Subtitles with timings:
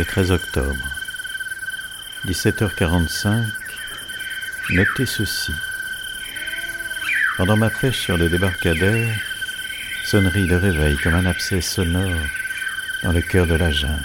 [0.00, 0.88] Le 13 octobre,
[2.26, 3.44] 17h45,
[4.70, 5.52] notez ceci.
[7.36, 9.14] Pendant ma pêche sur le débarcadère,
[10.06, 12.18] sonnerie de réveil comme un abcès sonore
[13.02, 14.00] dans le cœur de la jungle.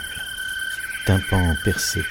[1.05, 2.03] Tympan percé.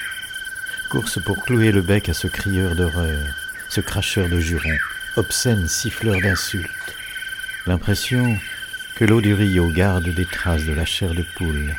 [0.89, 3.21] Course pour clouer le bec à ce crieur d'horreur,
[3.69, 4.79] ce cracheur de jurons,
[5.15, 6.95] obscène siffleur d'insultes.
[7.67, 8.35] L'impression
[8.95, 11.75] que l'eau du Rio garde des traces de la chair de poule.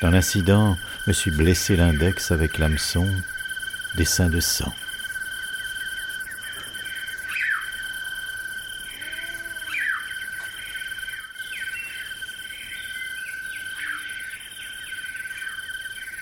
[0.00, 3.06] Dans l'incident, me suis blessé l'index avec l'hameçon,
[3.96, 4.70] des seins de sang.«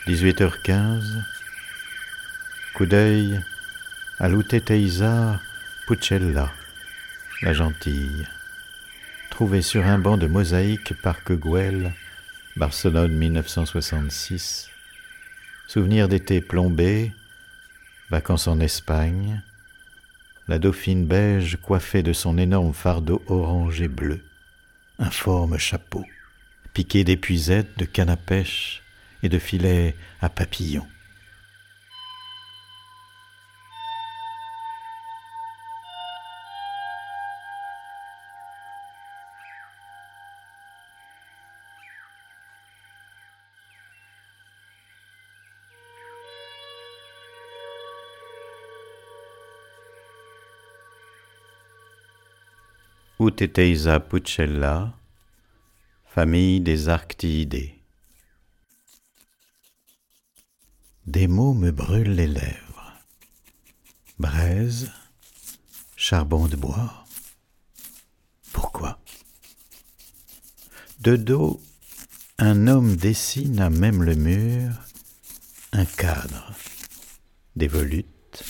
[0.09, 1.23] 18h15,
[2.75, 3.41] coup d'œil
[4.19, 5.39] à l'Uteteisa
[5.87, 6.51] Pucella,
[7.43, 8.27] la gentille
[9.39, 11.93] trouvé sur un banc de mosaïque Parc Güell,
[12.57, 14.69] Barcelone 1966.
[15.69, 17.13] Souvenir d'été plombé,
[18.11, 19.43] vacances en Espagne,
[20.49, 24.21] la dauphine beige coiffée de son énorme fardeau orange et bleu,
[24.99, 26.05] informe chapeau,
[26.73, 28.83] piqué d'épuisettes, de canne à pêche
[29.23, 30.87] et de filets à papillons.
[53.21, 54.95] Uteteisa pucella,
[56.07, 57.75] famille des arctiidés.
[61.05, 62.93] Des mots me brûlent les lèvres.
[64.21, 64.93] Braise,
[65.97, 67.05] charbon de bois.
[68.53, 69.01] Pourquoi?
[71.01, 71.61] De dos,
[72.39, 74.71] un homme dessine à même le mur
[75.73, 76.55] un cadre,
[77.57, 78.45] des volutes,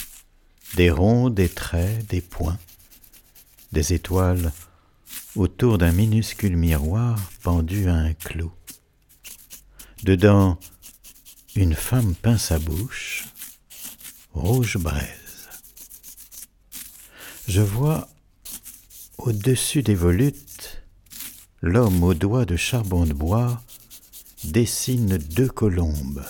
[0.77, 2.59] des ronds, des traits, des points
[3.73, 4.53] des étoiles
[5.37, 8.53] autour d'un minuscule miroir pendu à un clou.
[10.03, 10.59] Dedans,
[11.55, 13.27] une femme peint sa bouche,
[14.33, 15.49] rouge braise.
[17.49, 18.09] Je vois
[19.19, 20.83] au-dessus des volutes,
[21.62, 23.62] l'homme aux doigts de charbon de bois
[24.45, 26.25] dessine deux colombes.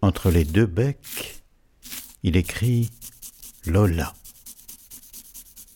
[0.00, 1.42] Entre les deux becs,
[2.22, 2.90] il écrit
[3.66, 4.14] Lola.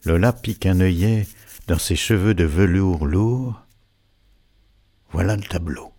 [0.04, 1.28] Lola pique un œillet
[1.68, 3.62] dans ses cheveux de velours lourd.
[5.12, 5.92] Voilà le tableau.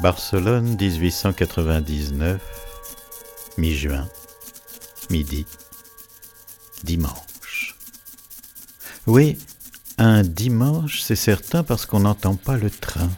[0.00, 2.40] Barcelone 1899,
[3.58, 4.08] mi-juin,
[5.10, 5.44] midi,
[6.84, 7.76] dimanche.
[9.08, 9.38] Oui,
[9.98, 13.10] un dimanche, c'est certain parce qu'on n'entend pas le train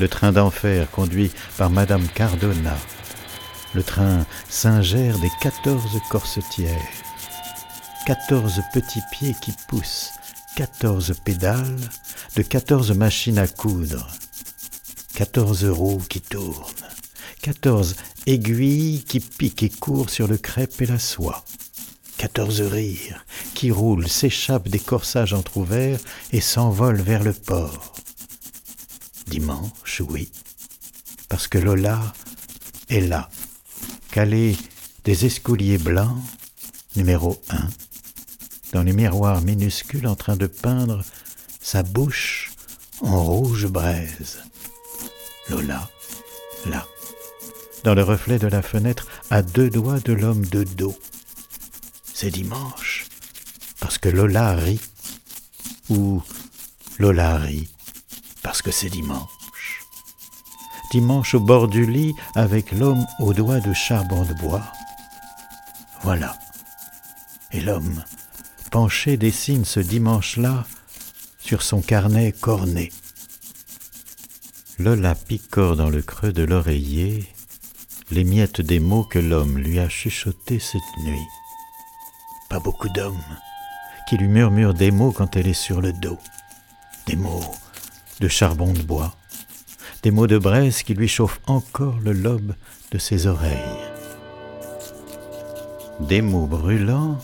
[0.00, 2.78] le train d'enfer conduit par Madame Cardona,
[3.74, 6.74] le train singère des quatorze corsetières,
[8.06, 10.10] quatorze petits pieds qui poussent,
[10.56, 11.76] quatorze pédales
[12.34, 14.08] de quatorze machines à coudre,
[15.14, 16.64] quatorze roues qui tournent,
[17.42, 17.94] quatorze
[18.26, 21.44] aiguilles qui piquent et courent sur le crêpe et la soie,
[22.16, 26.00] quatorze rires qui roulent, s'échappent des corsages entr'ouverts
[26.32, 27.92] et s'envolent vers le port,
[29.30, 30.28] Dimanche, oui,
[31.28, 32.12] parce que Lola
[32.88, 33.30] est là,
[34.10, 34.56] calée
[35.04, 36.18] des escoliers blancs,
[36.96, 37.68] numéro un,
[38.72, 41.04] dans les miroirs minuscules en train de peindre
[41.60, 42.50] sa bouche
[43.02, 44.40] en rouge braise.
[45.48, 45.88] Lola,
[46.66, 46.84] là,
[47.84, 50.98] dans le reflet de la fenêtre, à deux doigts de l'homme de dos.
[52.12, 53.06] C'est dimanche,
[53.78, 54.80] parce que Lola rit,
[55.88, 56.20] ou
[56.98, 57.68] Lola rit,
[58.42, 59.28] parce que c'est dimanche.
[60.90, 64.64] Dimanche au bord du lit avec l'homme aux doigts de charbon de bois.
[66.02, 66.36] Voilà.
[67.52, 68.02] Et l'homme,
[68.70, 70.64] penché, dessine ce dimanche-là
[71.38, 72.92] sur son carnet corné.
[74.78, 77.28] Lola picore dans le creux de l'oreiller
[78.10, 81.26] les miettes des mots que l'homme lui a chuchotés cette nuit.
[82.48, 83.22] Pas beaucoup d'hommes
[84.08, 86.18] qui lui murmurent des mots quand elle est sur le dos.
[87.06, 87.54] Des mots
[88.20, 89.14] de charbon de bois,
[90.02, 92.54] des mots de braise qui lui chauffent encore le lobe
[92.92, 93.58] de ses oreilles.
[96.00, 97.18] Des mots brûlants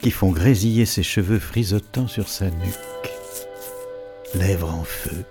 [0.00, 3.12] qui font grésiller ses cheveux frisottant sur sa nuque.
[4.34, 5.24] Lèvres en feu,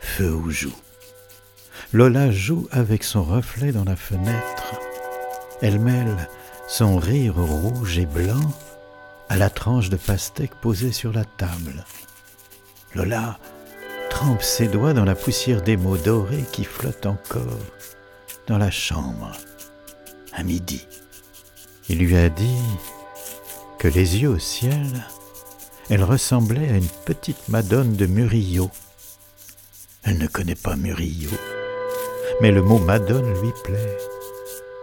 [0.00, 0.76] feu aux joues.
[1.92, 4.80] Lola joue avec son reflet dans la fenêtre.
[5.62, 6.28] Elle mêle
[6.68, 8.52] son rire rouge et blanc
[9.28, 11.84] à la tranche de pastèque posée sur la table.
[12.94, 13.38] Lola
[14.10, 17.58] trempe ses doigts dans la poussière des mots dorés qui flottent encore
[18.46, 19.32] dans la chambre
[20.32, 20.86] à midi.
[21.88, 22.62] Il lui a dit
[23.78, 25.06] que les yeux au ciel,
[25.90, 28.70] elle ressemblait à une petite Madone de Murillo.
[30.04, 31.30] Elle ne connaît pas Murillo,
[32.40, 33.96] mais le mot Madone lui plaît,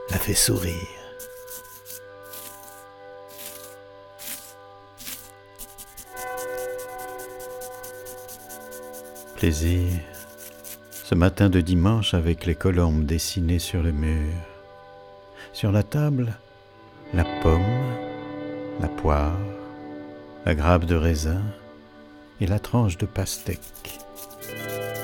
[0.10, 1.03] la fait sourire.
[9.52, 14.32] Ce matin de dimanche avec les colombes dessinées sur le mur.
[15.52, 16.38] Sur la table,
[17.14, 17.62] la pomme,
[18.80, 19.38] la poire,
[20.46, 21.42] la grappe de raisin
[22.40, 24.00] et la tranche de pastèque.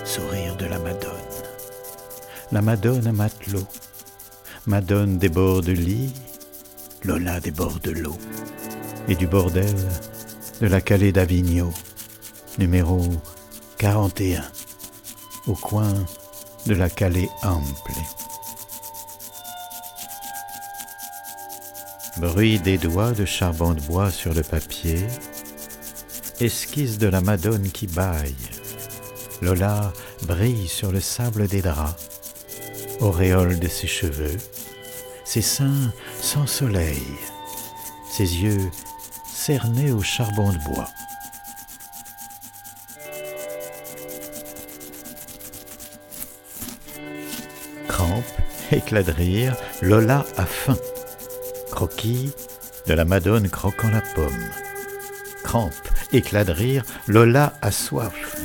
[0.05, 1.09] Sourire de la Madone.
[2.53, 3.67] La Madone à matelot.
[4.67, 6.13] Madone des bords de lit,
[7.03, 8.17] Lola des bords de l'eau.
[9.09, 9.75] Et du bordel
[10.61, 11.71] de la Calais d'Avignon,
[12.57, 13.01] numéro
[13.79, 14.43] 41,
[15.47, 15.93] au coin
[16.65, 17.93] de la Calais ample.
[22.17, 25.07] Bruit des doigts de charbon de bois sur le papier,
[26.41, 28.35] esquisse de la Madone qui baille.
[29.41, 29.93] Lola
[30.23, 31.95] brille sur le sable des draps,
[32.99, 34.37] auréole de ses cheveux,
[35.23, 37.01] ses seins sans soleil,
[38.11, 38.69] ses yeux
[39.33, 40.89] cernés au charbon de bois.
[48.71, 50.77] Éclat de rire, Lola a faim.
[51.71, 52.31] Croquis
[52.87, 54.49] de la Madone croquant la pomme.
[55.43, 55.73] Crampe,
[56.11, 58.35] éclat de rire, Lola a soif.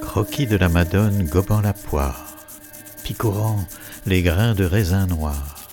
[0.00, 2.36] Croquis de la Madone gobant la poire.
[3.04, 3.64] Picorant
[4.06, 5.68] les grains de raisin noir.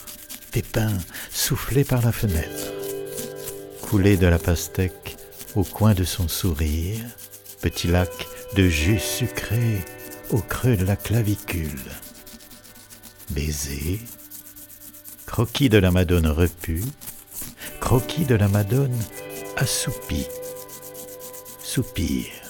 [0.51, 0.91] Pépin
[1.31, 2.73] soufflé par la fenêtre.
[3.81, 5.17] Coulé de la pastèque
[5.55, 7.03] au coin de son sourire.
[7.61, 8.11] Petit lac
[8.55, 9.83] de jus sucré
[10.29, 11.79] au creux de la clavicule.
[13.33, 13.99] Baiser.
[15.25, 16.83] Croquis de la Madone repue,
[17.79, 18.97] croquis de la Madone
[19.57, 20.25] assoupi,
[21.63, 22.42] soupir.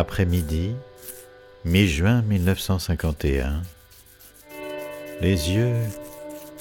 [0.00, 0.72] Après-midi,
[1.66, 3.62] mi-juin 1951,
[5.20, 5.76] les yeux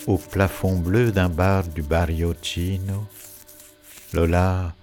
[0.08, 3.08] au plafond bleu d'un bar du Barrio Chino,
[4.12, 4.76] Lola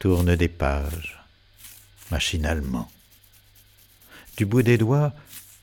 [0.00, 1.22] tourne des pages,
[2.10, 2.90] machinalement.
[4.36, 5.12] Du bout des doigts,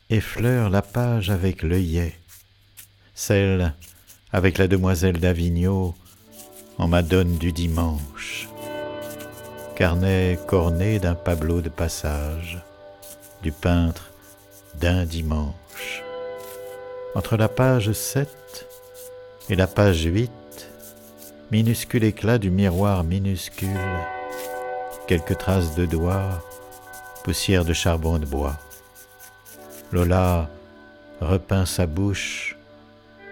[0.10, 2.18] effleure la page avec l'œillet,
[3.14, 3.74] celle
[4.32, 5.94] avec la demoiselle d'Avignon
[6.78, 8.48] en Madone du dimanche
[9.75, 12.57] carnet corné d'un Pablo de passage,
[13.44, 14.10] du peintre
[14.80, 16.01] d'un dimanche.
[17.13, 18.30] Entre la page 7
[19.50, 20.31] et la page 8,
[21.51, 23.67] minuscule éclat du miroir minuscule,
[25.08, 26.41] quelques traces de doigts,
[27.25, 28.58] poussière de charbon de bois.
[29.91, 30.50] Lola
[31.20, 32.58] repeint sa bouche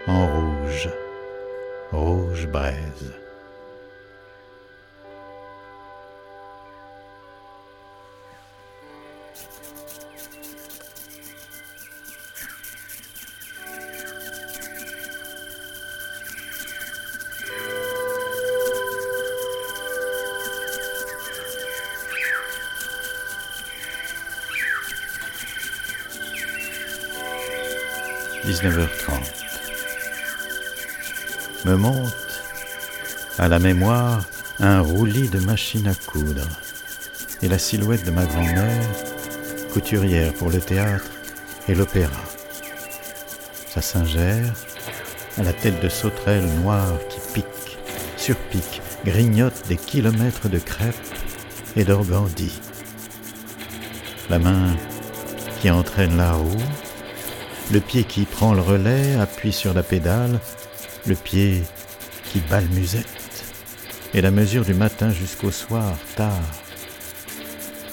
[0.06, 0.90] en rouge,
[1.90, 3.23] rouge braise.
[28.54, 29.10] 19h30.
[31.64, 32.14] Me monte
[33.36, 34.22] à la mémoire
[34.60, 36.46] un roulis de machine à coudre
[37.42, 38.86] et la silhouette de ma grand-mère,
[39.72, 41.10] couturière pour le théâtre
[41.68, 42.22] et l'opéra.
[43.68, 44.54] Sa singère,
[45.36, 47.78] à la tête de sauterelle noire qui pique,
[48.16, 50.94] surpique, grignote des kilomètres de crêpes
[51.74, 52.60] et d'organdie.
[54.30, 54.76] La main
[55.60, 56.62] qui entraîne la roue,
[57.70, 60.38] le pied qui prend le relais appuie sur la pédale,
[61.06, 61.62] le pied
[62.30, 63.06] qui bat le musette,
[64.12, 66.32] et la mesure du matin jusqu'au soir, tard.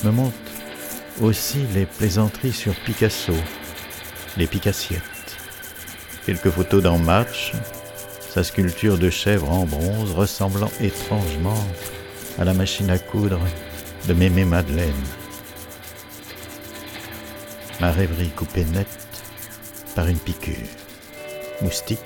[0.04, 0.34] Me montent
[1.22, 3.34] aussi les plaisanteries sur Picasso,
[4.38, 5.02] les Picassiettes,
[6.26, 7.54] quelques photos d'en match,
[8.30, 11.68] sa sculpture de chèvre en bronze ressemblant étrangement
[12.40, 13.40] à la machine à coudre
[14.08, 14.94] de Mémé Madeleine,
[17.80, 18.88] ma rêverie coupée net
[19.96, 20.56] par une piqûre.
[21.62, 22.00] Moustique,